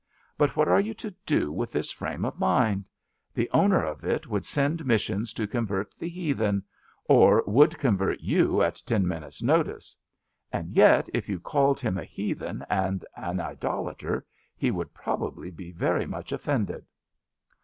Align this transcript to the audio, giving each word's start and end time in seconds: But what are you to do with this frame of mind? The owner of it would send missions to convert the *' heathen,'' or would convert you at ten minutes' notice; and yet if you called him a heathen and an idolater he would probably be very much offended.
But 0.35 0.55
what 0.55 0.67
are 0.67 0.79
you 0.79 0.95
to 0.95 1.11
do 1.27 1.51
with 1.51 1.71
this 1.71 1.91
frame 1.91 2.25
of 2.25 2.39
mind? 2.39 2.89
The 3.35 3.47
owner 3.51 3.83
of 3.85 4.03
it 4.03 4.25
would 4.27 4.47
send 4.47 4.83
missions 4.83 5.31
to 5.33 5.45
convert 5.45 5.93
the 5.99 6.09
*' 6.09 6.09
heathen,'' 6.09 6.63
or 7.05 7.43
would 7.45 7.77
convert 7.77 8.19
you 8.19 8.63
at 8.63 8.81
ten 8.87 9.07
minutes' 9.07 9.43
notice; 9.43 9.95
and 10.51 10.71
yet 10.71 11.07
if 11.13 11.29
you 11.29 11.39
called 11.39 11.79
him 11.79 11.99
a 11.99 12.03
heathen 12.03 12.65
and 12.67 13.05
an 13.15 13.39
idolater 13.39 14.25
he 14.57 14.71
would 14.71 14.91
probably 14.91 15.51
be 15.51 15.71
very 15.71 16.07
much 16.07 16.31
offended. 16.31 16.87